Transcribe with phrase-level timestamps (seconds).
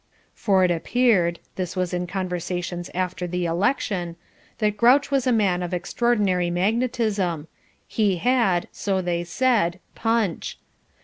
[0.33, 4.15] For it appeared this (was in conversations after the election)
[4.57, 7.47] that Grouch was a man of extraordinary magnetism.
[7.87, 10.57] He had, so they said, "punch."